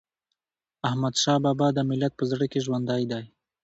[0.87, 3.23] احمدشاه بابا د ملت په زړه کي ژوندی دی.